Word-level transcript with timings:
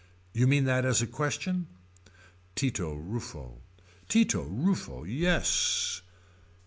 You 0.33 0.47
mean 0.47 0.65
that 0.65 0.83
as 0.83 1.03
a 1.03 1.05
question. 1.05 1.67
Tito 2.55 2.95
Ruffo. 2.95 3.61
Tito 4.09 4.41
Ruffo 4.41 5.03
yes. 5.03 6.01